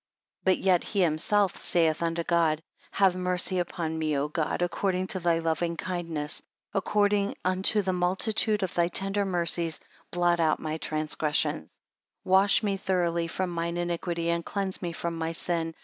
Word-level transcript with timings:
25 0.45 0.45
But 0.61 0.65
yet 0.65 0.83
he 0.83 1.01
himself 1.03 1.61
saith 1.61 2.01
unto 2.01 2.23
God, 2.23 2.63
Have 2.89 3.15
mercy 3.15 3.59
upon 3.59 3.99
me, 3.99 4.17
O 4.17 4.29
God, 4.29 4.63
according 4.63 5.05
to 5.09 5.19
thy 5.19 5.37
loving 5.37 5.77
kindness; 5.77 6.41
according 6.73 7.35
unto 7.45 7.83
the 7.83 7.93
multitude 7.93 8.63
of 8.63 8.73
thy 8.73 8.87
tender 8.87 9.25
mercies, 9.25 9.79
blot 10.09 10.39
out 10.39 10.59
my 10.59 10.77
transgressions. 10.77 11.69
26 12.23 12.25
Wash 12.25 12.63
me 12.63 12.77
thoroughly 12.77 13.27
from 13.27 13.51
mine 13.51 13.77
iniquity, 13.77 14.31
and 14.31 14.43
cleanse 14.43 14.81
me 14.81 14.91
from 14.91 15.15
my 15.19 15.33
sin. 15.33 15.75